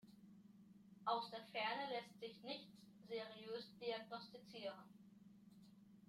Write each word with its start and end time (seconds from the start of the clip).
Aus 1.05 1.29
der 1.29 1.43
Ferne 1.51 1.91
lässt 1.91 2.19
sich 2.19 2.41
nichts 2.43 2.75
seriös 3.07 3.69
diagnostizieren. 3.79 4.83